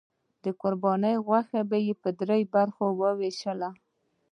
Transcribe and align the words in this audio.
د 0.43 0.45
قربانۍ 0.61 1.15
غوښه 1.25 1.59
یې 1.87 1.93
په 2.01 2.09
دریو 2.19 2.51
برخو 2.55 2.85
وویشله. 3.01 3.69